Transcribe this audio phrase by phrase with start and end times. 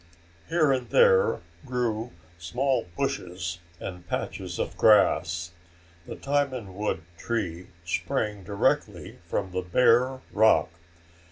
[0.49, 2.09] Here and there grew
[2.39, 5.51] small bushes and patches of grass.
[6.07, 10.69] The diamond wood tree sprang directly from the bare rock.